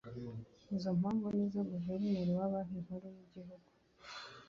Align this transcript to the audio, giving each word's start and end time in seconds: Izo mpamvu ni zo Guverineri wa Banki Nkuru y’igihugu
Izo 0.75 0.89
mpamvu 0.99 1.27
ni 1.35 1.45
zo 1.53 1.61
Guverineri 1.71 2.31
wa 2.39 2.49
Banki 2.51 2.75
Nkuru 2.83 3.05
y’igihugu 3.15 3.67